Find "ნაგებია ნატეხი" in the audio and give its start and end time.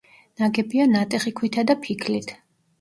0.43-1.35